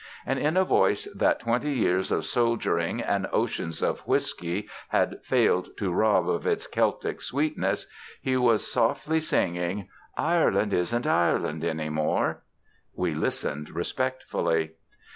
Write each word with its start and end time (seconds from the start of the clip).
And 0.25 0.39
in 0.39 0.57
a 0.57 0.65
voice 0.65 1.05
that 1.15 1.41
twenty 1.41 1.73
years 1.73 2.11
of 2.11 2.25
soldiering 2.25 3.01
and 3.01 3.27
oceans 3.31 3.83
of 3.83 3.99
whisky 4.07 4.67
had 4.89 5.23
failed 5.23 5.77
to 5.77 5.91
rob 5.93 6.27
of 6.27 6.47
its 6.47 6.65
Celtic 6.65 7.21
sweetness, 7.21 7.85
he 8.19 8.35
was 8.35 8.65
softly 8.65 9.21
singing: 9.21 9.89
"Ireland 10.17 10.73
Isn't 10.73 11.05
Ireland 11.05 11.63
Any 11.63 11.89
More." 11.89 12.41
We 12.95 13.13
listened 13.13 13.69
respectfully. 13.69 14.71